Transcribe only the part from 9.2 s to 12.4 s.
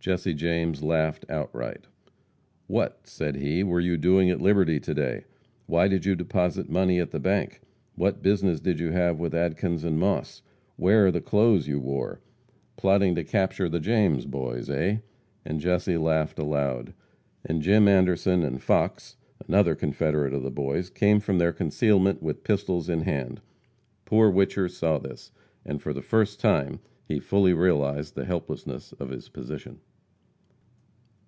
with Adkins and Moss? Where are the clothes you wore?